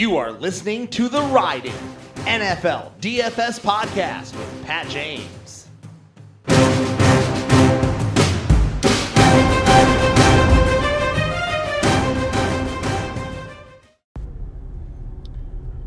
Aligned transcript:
You 0.00 0.16
are 0.16 0.32
listening 0.32 0.88
to 0.92 1.10
the 1.10 1.20
Riding 1.20 1.74
NFL 2.20 2.92
DFS 3.02 3.60
podcast 3.60 4.34
with 4.34 4.64
Pat 4.64 4.88
James. 4.88 5.68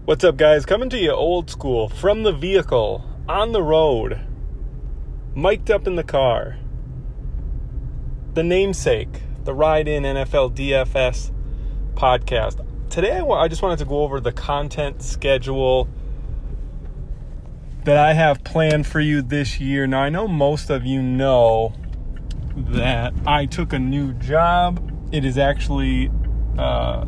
What's 0.05 0.23
up, 0.23 0.37
guys? 0.37 0.67
Coming 0.67 0.91
to 0.91 0.99
you 0.99 1.11
old 1.11 1.49
school 1.49 1.89
from 1.89 2.21
the 2.21 2.33
vehicle, 2.33 3.03
on 3.27 3.51
the 3.51 3.63
road, 3.63 4.19
mic'd 5.33 5.71
up 5.71 5.87
in 5.87 5.95
the 5.95 6.03
car. 6.03 6.57
The 8.35 8.43
namesake, 8.43 9.23
the 9.43 9.55
Ride 9.55 9.87
In 9.87 10.03
NFL 10.03 10.55
DFS 10.55 11.31
podcast. 11.95 12.63
Today, 12.93 13.21
I 13.21 13.47
just 13.47 13.63
wanted 13.63 13.79
to 13.79 13.85
go 13.85 14.03
over 14.03 14.19
the 14.19 14.31
content 14.31 15.01
schedule 15.01 15.89
that 17.85 17.97
I 17.97 18.13
have 18.13 18.43
planned 18.43 18.85
for 18.85 18.99
you 18.99 19.23
this 19.23 19.59
year. 19.59 19.87
Now, 19.87 20.03
I 20.03 20.09
know 20.09 20.27
most 20.27 20.69
of 20.69 20.85
you 20.85 21.01
know 21.01 21.73
that 22.55 23.15
I 23.25 23.47
took 23.47 23.73
a 23.73 23.79
new 23.79 24.13
job. 24.13 25.09
It 25.11 25.25
is 25.25 25.39
actually 25.39 26.11
uh, 26.55 27.05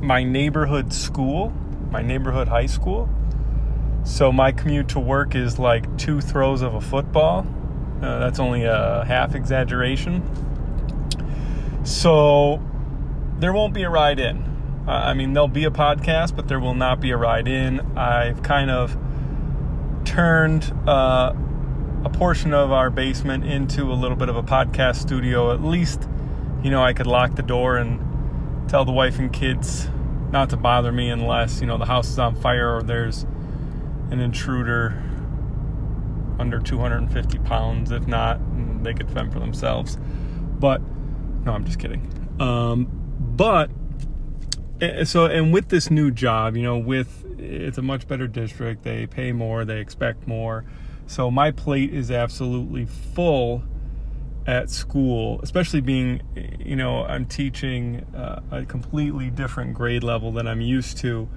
my 0.00 0.24
neighborhood 0.24 0.90
school 0.94 1.52
my 1.90 2.00
neighborhood 2.00 2.48
high 2.48 2.64
school. 2.64 3.10
So 4.04 4.32
my 4.32 4.52
commute 4.52 4.88
to 4.88 5.00
work 5.00 5.34
is 5.34 5.58
like 5.58 5.98
two 5.98 6.22
throws 6.22 6.62
of 6.62 6.72
a 6.72 6.80
football. 6.80 7.46
Uh, 8.00 8.20
that's 8.20 8.38
only 8.38 8.64
a 8.64 9.04
half 9.06 9.34
exaggeration. 9.34 10.22
So 11.84 12.62
there 13.38 13.52
won't 13.52 13.74
be 13.74 13.82
a 13.82 13.90
ride 13.90 14.18
in. 14.18 14.51
Uh, 14.86 14.90
I 14.90 15.14
mean, 15.14 15.32
there'll 15.32 15.48
be 15.48 15.64
a 15.64 15.70
podcast, 15.70 16.34
but 16.34 16.48
there 16.48 16.58
will 16.58 16.74
not 16.74 17.00
be 17.00 17.10
a 17.10 17.16
ride 17.16 17.46
in. 17.46 17.80
I've 17.96 18.42
kind 18.42 18.70
of 18.70 18.96
turned 20.04 20.72
uh, 20.88 21.32
a 22.04 22.10
portion 22.10 22.52
of 22.52 22.72
our 22.72 22.90
basement 22.90 23.44
into 23.44 23.92
a 23.92 23.94
little 23.94 24.16
bit 24.16 24.28
of 24.28 24.36
a 24.36 24.42
podcast 24.42 24.96
studio. 24.96 25.52
At 25.52 25.62
least, 25.62 26.08
you 26.62 26.70
know, 26.70 26.82
I 26.82 26.92
could 26.92 27.06
lock 27.06 27.36
the 27.36 27.42
door 27.42 27.76
and 27.76 28.68
tell 28.68 28.84
the 28.84 28.92
wife 28.92 29.18
and 29.18 29.32
kids 29.32 29.88
not 30.32 30.50
to 30.50 30.56
bother 30.56 30.90
me 30.90 31.10
unless 31.10 31.60
you 31.60 31.66
know 31.66 31.76
the 31.76 31.84
house 31.84 32.08
is 32.08 32.18
on 32.18 32.34
fire 32.34 32.76
or 32.76 32.82
there's 32.82 33.24
an 34.10 34.18
intruder 34.18 35.00
under 36.38 36.58
250 36.58 37.38
pounds. 37.40 37.90
If 37.90 38.06
not, 38.06 38.40
they 38.82 38.94
could 38.94 39.10
fend 39.10 39.32
for 39.32 39.38
themselves. 39.38 39.96
But 40.58 40.80
no, 41.44 41.52
I'm 41.52 41.64
just 41.64 41.78
kidding. 41.78 42.08
Um, 42.40 42.88
but 43.20 43.70
eh, 44.82 45.04
so 45.04 45.26
and 45.26 45.52
with 45.52 45.68
this 45.68 45.90
new 45.90 46.10
job, 46.10 46.56
you 46.56 46.62
know, 46.62 46.78
with 46.78 47.24
it's 47.38 47.78
a 47.78 47.82
much 47.82 48.06
better 48.06 48.26
district. 48.26 48.82
They 48.82 49.06
pay 49.06 49.32
more. 49.32 49.64
They 49.64 49.80
expect 49.80 50.26
more. 50.26 50.64
So 51.06 51.30
my 51.30 51.50
plate 51.50 51.92
is 51.92 52.10
absolutely 52.10 52.86
full 52.86 53.62
at 54.46 54.70
school, 54.70 55.40
especially 55.42 55.80
being, 55.80 56.22
you 56.58 56.76
know, 56.76 57.04
I'm 57.04 57.26
teaching 57.26 58.04
uh, 58.14 58.40
a 58.50 58.64
completely 58.64 59.30
different 59.30 59.74
grade 59.74 60.02
level 60.02 60.32
than 60.32 60.46
I'm 60.46 60.60
used 60.60 60.98
to. 60.98 61.28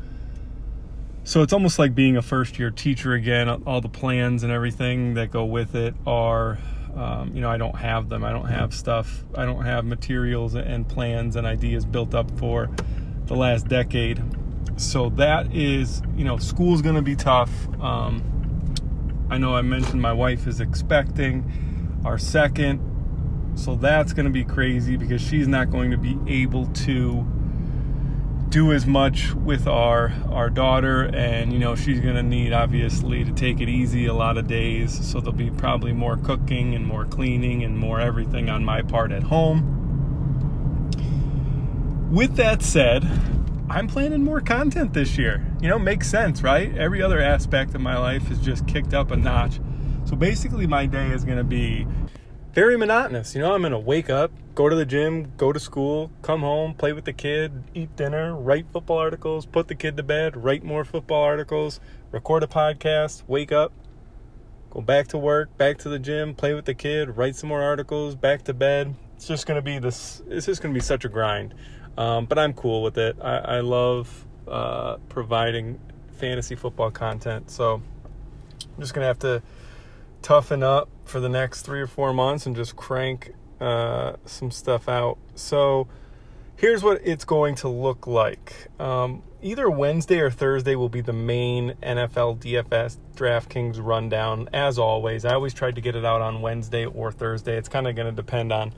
So 1.23 1.42
it's 1.42 1.54
almost 1.54 1.80
like 1.80 1.96
being 1.96 2.18
a 2.18 2.22
first 2.22 2.60
year 2.60 2.70
teacher 2.72 3.14
again. 3.14 3.50
All 3.50 3.82
the 3.82 3.90
plans 3.90 4.44
and 4.44 4.52
everything 4.52 5.16
that 5.16 5.32
go 5.32 5.46
with 5.46 5.76
it 5.76 5.96
are, 6.06 6.60
um, 6.96 7.32
you 7.34 7.42
know, 7.42 7.50
I 7.50 7.58
don't 7.58 7.76
have 7.76 8.10
them. 8.10 8.23
I 8.23 8.32
don't 8.32 8.48
have 8.48 8.73
stuff. 8.73 9.23
I 9.36 9.46
don't 9.46 9.66
have 9.66 9.86
materials 9.86 10.56
and 10.56 10.88
plans 10.88 11.36
and 11.36 11.46
ideas 11.46 11.84
built 11.86 12.14
up 12.14 12.30
for 12.38 12.70
the 13.28 13.36
last 13.36 13.68
decade. 13.68 14.22
So 14.78 15.09
that 15.12 15.54
is, 15.54 16.02
you 16.16 16.26
know, 16.26 16.38
school's 16.38 16.81
going 16.81 16.95
to 16.95 17.02
be 17.02 17.16
tough. 17.16 17.52
Um, 17.80 18.76
I 19.30 19.38
know 19.38 19.56
I 19.56 19.62
mentioned 19.62 20.02
my 20.02 20.14
wife 20.14 20.48
is 20.48 20.59
expecting 20.59 22.02
our 22.05 22.17
second 22.17 22.80
so 23.55 23.76
that's 23.76 24.11
going 24.11 24.26
to 24.26 24.32
be 24.32 24.44
crazy 24.44 24.98
because 24.98 25.22
she's 25.22 25.48
not 25.48 25.72
going 25.72 25.92
to 25.92 25.98
be 25.98 26.17
able 26.27 26.67
to 26.67 27.26
do 28.49 28.73
as 28.73 28.86
much 28.86 29.33
with 29.33 29.66
our 29.66 30.14
our 30.30 30.49
daughter 30.49 31.04
and 31.16 31.52
you 31.52 31.60
know 31.60 31.76
she's 31.76 31.99
going 31.99 32.16
to 32.16 32.23
need 32.23 32.54
obviously 32.54 33.23
to 33.23 33.32
take 33.32 33.60
it 33.60 33.67
easy 33.67 34.05
a 34.05 34.14
lot 34.14 34.38
of 34.38 34.48
days 34.48 34.94
so 35.05 35.20
there'll 35.20 35.33
be 35.33 35.49
probably 35.49 35.94
more 35.94 36.17
cooking 36.17 36.76
and 36.76 36.86
more 36.86 37.05
cleaning 37.05 37.64
and 37.64 37.78
more 37.78 37.99
everything 37.99 38.49
on 38.49 38.64
my 38.64 38.82
part 38.82 39.11
at 39.11 39.23
home 39.23 39.74
with 42.11 42.36
that 42.36 42.61
said 42.61 43.04
i'm 43.70 43.88
planning 43.88 44.23
more 44.23 44.42
content 44.42 44.93
this 44.93 45.17
year 45.17 45.45
you 45.61 45.67
know 45.67 45.80
makes 45.80 46.10
sense 46.10 46.42
right 46.43 46.77
every 46.77 47.02
other 47.02 47.20
aspect 47.20 47.73
of 47.76 47.82
my 47.82 47.98
life 47.98 48.30
is 48.32 48.39
just 48.39 48.67
kicked 48.67 48.93
up 48.93 49.11
a 49.11 49.16
notch 49.16 49.60
so 50.05 50.16
basically 50.16 50.67
my 50.67 50.86
day 50.86 51.08
is 51.08 51.23
going 51.23 51.38
to 51.38 51.43
be 51.43 51.88
very 52.55 52.77
monotonous. 52.77 53.36
You 53.36 53.42
know, 53.42 53.54
I'm 53.54 53.61
going 53.61 53.73
to 53.73 53.80
wake 53.80 54.10
up, 54.10 54.32
go 54.55 54.70
to 54.70 54.76
the 54.76 54.86
gym, 54.86 55.33
go 55.36 55.52
to 55.52 55.60
school, 55.60 56.10
come 56.21 56.39
home, 56.39 56.73
play 56.73 56.93
with 56.93 57.04
the 57.04 57.11
kid, 57.11 57.66
eat 57.73 57.93
dinner, 57.98 58.33
write 58.33 58.66
football 58.72 58.98
articles, 58.98 59.45
put 59.45 59.67
the 59.67 59.76
kid 59.76 59.98
to 59.98 60.04
bed, 60.04 60.37
write 60.37 60.64
more 60.64 60.86
football 60.86 61.22
articles, 61.22 61.82
record 62.11 62.43
a 62.43 62.48
podcast, 62.48 63.23
wake 63.27 63.52
up, 63.52 63.73
go 64.70 64.80
back 64.80 65.08
to 65.08 65.17
work, 65.17 65.55
back 65.58 65.77
to 65.80 65.89
the 65.89 65.99
gym, 65.99 66.33
play 66.33 66.54
with 66.54 66.64
the 66.64 66.73
kid, 66.73 67.17
write 67.17 67.36
some 67.36 67.49
more 67.49 67.61
articles, 67.61 68.16
back 68.16 68.43
to 68.43 68.54
bed. 68.54 68.95
It's 69.17 69.27
just 69.27 69.45
going 69.45 69.58
to 69.58 69.61
be 69.61 69.77
this, 69.77 70.22
it's 70.30 70.45
just 70.45 70.61
going 70.61 70.73
to 70.73 70.77
be 70.77 70.83
such 70.83 71.04
a 71.04 71.10
grind. 71.10 71.54
Um, 71.98 72.26
but 72.26 72.38
I'm 72.38 72.54
cool 72.54 72.83
with 72.83 72.98
it. 72.98 73.17
I, 73.22 73.38
I 73.38 73.60
love 73.61 74.26
uh, 74.48 74.98
providing 75.10 75.80
fantasy 76.17 76.56
football 76.56 76.92
content. 76.92 77.50
So 77.50 77.82
I'm 78.61 78.80
just 78.80 78.94
going 78.94 79.04
to 79.04 79.08
have 79.08 79.20
to 79.20 79.42
toughen 80.22 80.64
up 80.64 80.89
for 81.05 81.20
the 81.20 81.30
next 81.30 81.61
three 81.61 81.82
or 81.82 81.88
four 81.88 82.14
months 82.14 82.45
and 82.45 82.55
just 82.55 82.76
crank 82.76 83.34
uh, 83.60 84.14
some 84.26 84.52
stuff 84.52 84.89
out. 84.89 85.17
So 85.36 85.88
here's 86.55 86.84
what 86.84 87.02
it's 87.04 87.26
going 87.26 87.55
to 87.55 87.70
look 87.70 88.08
like. 88.08 88.67
Um, 88.80 89.23
either 89.42 89.70
Wednesday 89.70 90.20
or 90.20 90.32
Thursday 90.32 90.76
will 90.76 90.89
be 90.89 91.02
the 91.02 91.14
main 91.14 91.76
NFL 91.84 92.39
DFS 92.39 92.98
DraftKings 93.16 93.78
rundown. 93.80 94.50
As 94.52 94.80
always, 94.80 95.26
I 95.26 95.34
always 95.34 95.54
tried 95.54 95.76
to 95.76 95.82
get 95.82 95.95
it 95.95 96.05
out 96.05 96.22
on 96.22 96.42
Wednesday 96.42 96.86
or 96.86 97.11
Thursday. 97.11 97.55
It's 97.58 97.70
kind 97.70 97.88
of 97.88 97.95
going 97.95 98.08
to 98.08 98.11
depend 98.11 98.52
on 98.52 98.73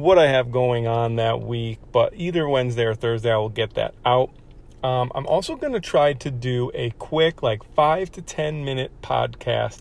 what 0.00 0.18
I 0.18 0.28
have 0.28 0.50
going 0.50 0.86
on 0.86 1.16
that 1.16 1.40
week, 1.40 1.78
but 1.92 2.12
either 2.16 2.48
Wednesday 2.48 2.84
or 2.84 2.94
Thursday, 2.94 3.32
I 3.32 3.36
will 3.36 3.48
get 3.48 3.74
that 3.74 3.94
out. 4.04 4.30
Um, 4.82 5.12
I'm 5.14 5.26
also 5.26 5.56
going 5.56 5.74
to 5.74 5.80
try 5.80 6.14
to 6.14 6.30
do 6.30 6.70
a 6.74 6.90
quick, 6.92 7.42
like 7.42 7.62
five 7.74 8.10
to 8.12 8.22
10 8.22 8.64
minute 8.64 8.92
podcast 9.02 9.80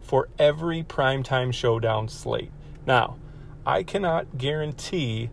for 0.00 0.28
every 0.38 0.82
primetime 0.82 1.52
showdown 1.52 2.08
slate. 2.08 2.52
Now, 2.86 3.18
I 3.66 3.82
cannot 3.82 4.38
guarantee 4.38 5.30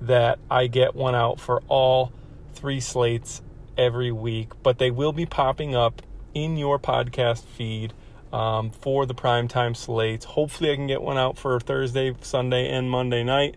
that 0.00 0.38
I 0.50 0.68
get 0.68 0.94
one 0.94 1.14
out 1.14 1.40
for 1.40 1.62
all 1.66 2.12
three 2.54 2.80
slates 2.80 3.42
every 3.76 4.12
week, 4.12 4.52
but 4.62 4.78
they 4.78 4.90
will 4.90 5.12
be 5.12 5.26
popping 5.26 5.74
up 5.74 6.02
in 6.34 6.56
your 6.56 6.78
podcast 6.78 7.44
feed 7.44 7.92
um, 8.32 8.70
for 8.70 9.06
the 9.06 9.14
primetime 9.14 9.76
slates. 9.76 10.24
Hopefully, 10.24 10.70
I 10.70 10.76
can 10.76 10.86
get 10.86 11.02
one 11.02 11.18
out 11.18 11.36
for 11.36 11.58
Thursday, 11.60 12.14
Sunday, 12.20 12.68
and 12.68 12.90
Monday 12.90 13.24
night. 13.24 13.56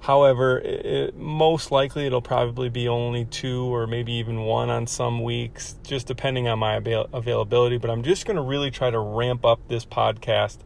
However, 0.00 0.58
it, 0.60 1.14
most 1.16 1.70
likely 1.70 2.06
it'll 2.06 2.22
probably 2.22 2.70
be 2.70 2.88
only 2.88 3.26
two 3.26 3.64
or 3.64 3.86
maybe 3.86 4.12
even 4.12 4.40
one 4.40 4.70
on 4.70 4.86
some 4.86 5.22
weeks, 5.22 5.76
just 5.82 6.06
depending 6.06 6.48
on 6.48 6.58
my 6.58 6.76
avail- 6.76 7.08
availability. 7.12 7.76
But 7.76 7.90
I'm 7.90 8.02
just 8.02 8.24
going 8.24 8.36
to 8.36 8.42
really 8.42 8.70
try 8.70 8.90
to 8.90 8.98
ramp 8.98 9.44
up 9.44 9.60
this 9.68 9.84
podcast 9.84 10.58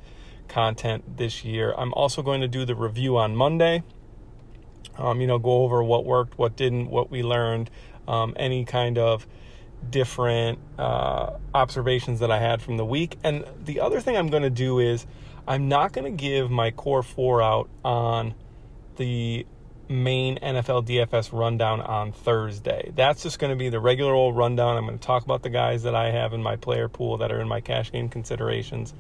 content 0.47 1.17
this 1.17 1.45
year. 1.45 1.75
I'm 1.77 1.93
also 1.95 2.23
going 2.23 2.43
to 2.43 2.49
do 2.49 2.65
the 2.65 2.77
review 2.77 3.17
on 3.17 3.35
Monday. 3.35 3.83
Um, 4.97 5.21
you 5.21 5.27
know, 5.27 5.41
go 5.41 5.65
over 5.65 5.83
what 5.83 6.05
worked, 6.05 6.39
what 6.39 6.55
didn't, 6.55 6.89
what 6.89 7.11
we 7.11 7.25
learned, 7.25 7.71
um, 8.07 8.35
any 8.37 8.65
kind 8.65 8.99
of 8.99 9.27
different 9.91 10.61
uh, 10.79 11.31
observations 11.53 12.21
that 12.21 12.31
I 12.31 12.39
had 12.39 12.63
from 12.63 12.77
the 12.77 12.85
week. 12.85 13.19
And 13.25 13.45
the 13.65 13.81
other 13.81 14.01
thing 14.01 14.17
I'm 14.17 14.29
going 14.29 14.45
to 14.45 14.51
do 14.51 14.79
is 14.79 15.07
I'm 15.49 15.69
not 15.69 15.93
going 15.93 16.05
to 16.05 16.17
give 16.17 16.53
my 16.53 16.71
core 16.71 17.03
four 17.03 17.43
out 17.43 17.69
on 17.85 18.35
the 18.97 19.47
main 19.89 20.39
NFL 20.39 20.87
DFS 20.87 21.33
rundown 21.33 21.81
on 21.81 22.13
Thursday. 22.13 22.93
That's 22.95 23.23
just 23.23 23.39
going 23.39 23.51
to 23.51 23.57
be 23.57 23.69
the 23.69 23.81
regular 23.81 24.13
old 24.13 24.37
rundown. 24.37 24.77
I'm 24.77 24.87
going 24.87 24.99
to 24.99 25.07
talk 25.07 25.25
about 25.25 25.43
the 25.43 25.51
guys 25.51 25.83
that 25.83 25.95
I 25.95 26.11
have 26.11 26.33
in 26.33 26.43
my 26.43 26.57
player 26.57 26.89
pool 26.89 27.19
that 27.19 27.31
are 27.31 27.41
in 27.41 27.49
my 27.49 27.61
cash 27.61 27.93
game 27.93 28.09
considerations. 28.09 28.95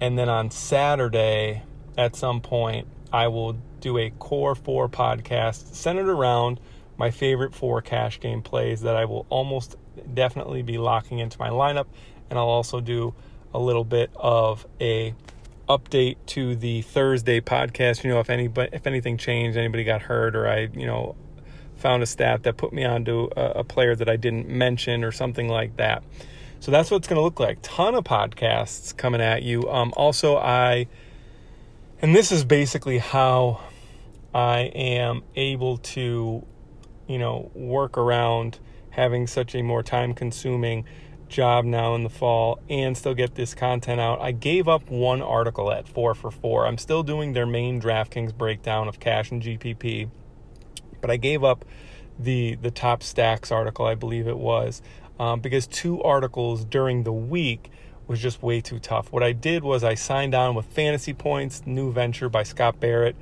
And 0.00 0.18
then 0.18 0.28
on 0.28 0.50
Saturday, 0.50 1.62
at 1.96 2.16
some 2.16 2.40
point, 2.40 2.88
I 3.12 3.28
will 3.28 3.56
do 3.80 3.98
a 3.98 4.10
core 4.10 4.54
four 4.54 4.88
podcast 4.88 5.74
centered 5.74 6.08
around 6.08 6.58
my 6.96 7.10
favorite 7.10 7.54
four 7.54 7.82
cash 7.82 8.20
game 8.20 8.42
plays 8.42 8.82
that 8.82 8.96
I 8.96 9.04
will 9.04 9.26
almost 9.28 9.76
definitely 10.12 10.62
be 10.62 10.78
locking 10.78 11.18
into 11.18 11.38
my 11.38 11.50
lineup. 11.50 11.86
And 12.30 12.38
I'll 12.38 12.46
also 12.46 12.80
do 12.80 13.14
a 13.52 13.58
little 13.58 13.84
bit 13.84 14.10
of 14.16 14.66
a 14.80 15.14
update 15.68 16.16
to 16.26 16.54
the 16.56 16.82
Thursday 16.82 17.40
podcast. 17.40 18.04
You 18.04 18.10
know, 18.10 18.20
if 18.20 18.30
any, 18.30 18.50
if 18.72 18.86
anything 18.86 19.16
changed, 19.16 19.56
anybody 19.56 19.84
got 19.84 20.02
hurt, 20.02 20.36
or 20.36 20.48
I, 20.48 20.68
you 20.72 20.86
know, 20.86 21.16
found 21.76 22.02
a 22.02 22.06
stat 22.06 22.42
that 22.44 22.56
put 22.56 22.72
me 22.72 22.84
onto 22.84 23.28
a, 23.36 23.42
a 23.60 23.64
player 23.64 23.94
that 23.94 24.08
I 24.08 24.16
didn't 24.16 24.48
mention 24.48 25.04
or 25.04 25.12
something 25.12 25.48
like 25.48 25.76
that. 25.76 26.02
So 26.60 26.70
that's 26.70 26.90
what 26.90 26.98
it's 26.98 27.08
going 27.08 27.18
to 27.18 27.22
look 27.22 27.40
like. 27.40 27.58
Ton 27.62 27.94
of 27.94 28.04
podcasts 28.04 28.96
coming 28.96 29.20
at 29.20 29.42
you. 29.42 29.68
Um, 29.68 29.92
also, 29.96 30.36
I, 30.36 30.86
and 32.00 32.14
this 32.14 32.32
is 32.32 32.44
basically 32.44 32.98
how 32.98 33.60
I 34.34 34.60
am 34.74 35.22
able 35.36 35.76
to, 35.78 36.44
you 37.06 37.18
know, 37.18 37.50
work 37.54 37.98
around 37.98 38.58
having 38.90 39.26
such 39.26 39.54
a 39.54 39.62
more 39.62 39.82
time 39.82 40.14
consuming 40.14 40.86
job 41.34 41.64
now 41.64 41.94
in 41.94 42.04
the 42.04 42.08
fall 42.08 42.60
and 42.70 42.96
still 42.96 43.14
get 43.14 43.34
this 43.34 43.54
content 43.54 44.00
out. 44.00 44.20
I 44.20 44.30
gave 44.30 44.68
up 44.68 44.88
one 44.88 45.20
article 45.20 45.72
at 45.72 45.88
4 45.88 46.14
for 46.14 46.30
4. 46.30 46.66
I'm 46.66 46.78
still 46.78 47.02
doing 47.02 47.32
their 47.32 47.46
main 47.46 47.80
DraftKings 47.80 48.34
breakdown 48.34 48.86
of 48.86 49.00
cash 49.00 49.30
and 49.32 49.42
GPP, 49.42 50.08
but 51.00 51.10
I 51.10 51.16
gave 51.16 51.42
up 51.42 51.64
the 52.16 52.54
the 52.62 52.70
top 52.70 53.02
stacks 53.02 53.50
article, 53.50 53.84
I 53.84 53.96
believe 53.96 54.28
it 54.28 54.38
was, 54.38 54.80
um, 55.18 55.40
because 55.40 55.66
two 55.66 56.00
articles 56.02 56.64
during 56.64 57.02
the 57.02 57.12
week 57.12 57.70
was 58.06 58.20
just 58.20 58.40
way 58.40 58.60
too 58.60 58.78
tough. 58.78 59.10
What 59.10 59.24
I 59.24 59.32
did 59.32 59.64
was 59.64 59.82
I 59.82 59.94
signed 59.94 60.34
on 60.34 60.54
with 60.54 60.66
Fantasy 60.66 61.12
Points, 61.12 61.62
new 61.66 61.92
venture 61.92 62.28
by 62.28 62.44
Scott 62.44 62.78
Barrett 62.78 63.16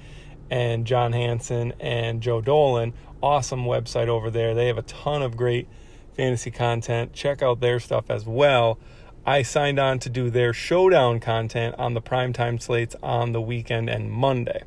and 0.51 0.87
John 0.87 1.13
Hansen 1.13 1.73
and 1.81 2.21
Joe 2.21 2.43
Dolan. 2.43 2.93
Awesome 3.23 3.65
website 3.65 4.09
over 4.09 4.31
there. 4.31 4.55
They 4.55 4.67
have 4.67 4.77
a 4.77 4.83
ton 4.83 5.23
of 5.23 5.37
great 5.37 5.67
fantasy 6.15 6.51
content. 6.51 7.13
Check 7.13 7.43
out 7.43 7.61
their 7.61 7.81
stuff 7.81 8.11
as 8.11 8.27
well. 8.27 8.79
I 9.25 9.43
signed 9.43 9.79
on 9.79 9.99
to 10.01 10.09
do 10.09 10.31
their 10.31 10.53
showdown 10.53 11.21
content 11.21 11.77
on 11.79 11.95
the 11.95 12.03
primetime 12.03 12.61
slates 12.61 12.97
on 13.03 13.33
the 13.33 13.41
weekend 13.41 13.89
and 13.89 14.11
Monday. 14.11 14.65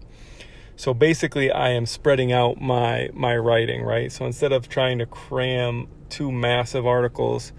So 0.77 0.93
basically 0.93 1.51
I 1.51 1.69
am 1.69 1.85
spreading 1.85 2.31
out 2.31 2.61
my 2.61 3.09
my 3.13 3.35
writing, 3.35 3.83
right? 3.83 4.11
So 4.11 4.25
instead 4.25 4.51
of 4.51 4.69
trying 4.69 4.99
to 4.99 5.05
cram 5.05 5.87
two 6.09 6.31
massive 6.31 6.85
articles 6.85 7.51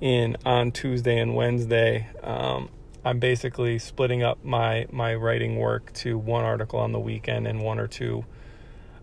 in 0.00 0.36
on 0.44 0.72
Tuesday 0.72 1.18
and 1.18 1.34
Wednesday, 1.34 2.08
um, 2.22 2.68
I'm 3.04 3.18
basically 3.18 3.78
splitting 3.78 4.22
up 4.22 4.44
my 4.44 4.86
my 4.90 5.14
writing 5.14 5.56
work 5.56 5.92
to 5.94 6.18
one 6.18 6.44
article 6.44 6.78
on 6.78 6.92
the 6.92 7.00
weekend 7.00 7.46
and 7.46 7.60
one 7.60 7.78
or 7.78 7.86
two 7.86 8.24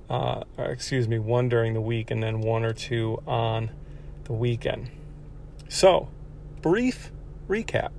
uh, 0.09 0.43
excuse 0.57 1.07
me, 1.07 1.19
one 1.19 1.49
during 1.49 1.73
the 1.73 1.81
week 1.81 2.11
and 2.11 2.21
then 2.21 2.41
one 2.41 2.63
or 2.63 2.73
two 2.73 3.21
on 3.25 3.71
the 4.25 4.33
weekend. 4.33 4.89
So, 5.69 6.09
brief 6.61 7.11
recap. 7.47 7.91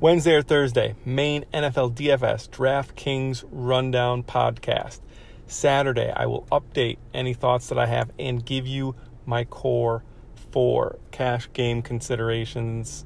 Wednesday 0.00 0.34
or 0.34 0.42
Thursday, 0.42 0.94
main 1.04 1.44
NFL 1.54 1.94
DFS 1.94 2.48
DraftKings 2.50 3.44
Rundown 3.50 4.22
podcast. 4.22 5.00
Saturday, 5.46 6.12
I 6.14 6.26
will 6.26 6.46
update 6.52 6.98
any 7.12 7.32
thoughts 7.32 7.68
that 7.68 7.78
I 7.78 7.86
have 7.86 8.10
and 8.18 8.44
give 8.44 8.66
you 8.66 8.94
my 9.24 9.44
core 9.44 10.02
four 10.50 10.98
cash 11.10 11.48
game 11.52 11.82
considerations. 11.82 13.04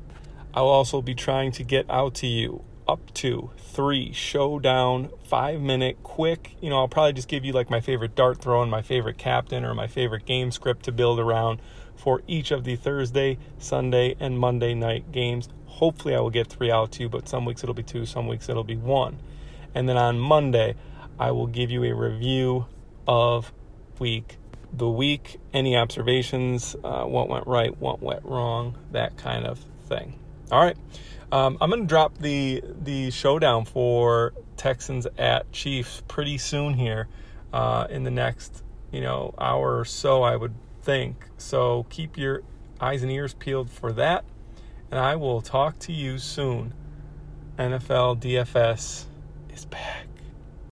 I'll 0.54 0.66
also 0.66 1.00
be 1.00 1.14
trying 1.14 1.52
to 1.52 1.62
get 1.62 1.86
out 1.88 2.14
to 2.16 2.26
you 2.26 2.64
up 2.88 3.12
to 3.14 3.50
three 3.58 4.12
showdown, 4.12 5.10
five 5.24 5.60
minute, 5.60 6.02
quick. 6.02 6.56
You 6.60 6.70
know, 6.70 6.78
I'll 6.78 6.88
probably 6.88 7.12
just 7.12 7.28
give 7.28 7.44
you 7.44 7.52
like 7.52 7.70
my 7.70 7.80
favorite 7.80 8.14
dart 8.14 8.40
throw 8.40 8.62
and 8.62 8.70
my 8.70 8.82
favorite 8.82 9.18
captain 9.18 9.64
or 9.64 9.74
my 9.74 9.86
favorite 9.86 10.24
game 10.24 10.50
script 10.50 10.84
to 10.84 10.92
build 10.92 11.20
around 11.20 11.60
for 11.94 12.22
each 12.26 12.50
of 12.50 12.64
the 12.64 12.76
Thursday, 12.76 13.38
Sunday, 13.58 14.16
and 14.18 14.38
Monday 14.38 14.74
night 14.74 15.12
games. 15.12 15.48
Hopefully, 15.66 16.14
I 16.14 16.20
will 16.20 16.30
get 16.30 16.46
three 16.46 16.70
out 16.70 16.92
to 16.92 17.02
you, 17.02 17.08
but 17.08 17.28
some 17.28 17.44
weeks 17.44 17.62
it'll 17.62 17.74
be 17.74 17.82
two, 17.82 18.06
some 18.06 18.26
weeks 18.26 18.48
it'll 18.48 18.64
be 18.64 18.76
one. 18.76 19.18
And 19.74 19.88
then 19.88 19.96
on 19.96 20.18
Monday, 20.18 20.74
I 21.18 21.30
will 21.32 21.46
give 21.46 21.70
you 21.70 21.84
a 21.84 21.92
review 21.92 22.66
of 23.06 23.52
week 23.98 24.38
the 24.72 24.88
week, 24.88 25.40
any 25.52 25.76
observations, 25.76 26.76
uh, 26.84 27.04
what 27.04 27.28
went 27.28 27.46
right, 27.46 27.76
what 27.78 28.02
went 28.02 28.24
wrong, 28.24 28.76
that 28.92 29.16
kind 29.16 29.46
of 29.46 29.58
thing. 29.86 30.18
All 30.50 30.62
right. 30.62 30.76
Um, 31.30 31.58
I'm 31.60 31.68
going 31.68 31.82
to 31.82 31.86
drop 31.86 32.16
the 32.18 32.62
the 32.82 33.10
showdown 33.10 33.66
for 33.66 34.32
Texans 34.56 35.06
at 35.18 35.50
Chiefs 35.52 36.02
pretty 36.08 36.38
soon 36.38 36.74
here 36.74 37.08
uh, 37.52 37.86
in 37.90 38.04
the 38.04 38.10
next 38.10 38.62
you 38.90 39.02
know 39.02 39.34
hour 39.38 39.78
or 39.78 39.84
so, 39.84 40.22
I 40.22 40.36
would 40.36 40.54
think. 40.82 41.26
So 41.36 41.84
keep 41.90 42.16
your 42.16 42.42
eyes 42.80 43.02
and 43.02 43.12
ears 43.12 43.34
peeled 43.34 43.70
for 43.70 43.92
that, 43.92 44.24
and 44.90 44.98
I 44.98 45.16
will 45.16 45.42
talk 45.42 45.78
to 45.80 45.92
you 45.92 46.18
soon. 46.18 46.72
NFL 47.58 48.20
DFS 48.20 49.04
is 49.52 49.64
back. 49.66 50.07